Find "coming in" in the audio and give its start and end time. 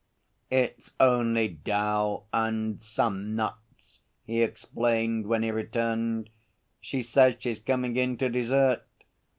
7.59-8.17